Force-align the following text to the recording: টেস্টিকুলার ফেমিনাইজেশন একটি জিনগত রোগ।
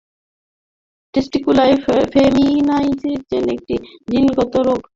টেস্টিকুলার 1.13 1.71
ফেমিনাইজেশন 2.13 3.45
একটি 3.55 3.75
জিনগত 4.09 4.53
রোগ। 4.67 4.81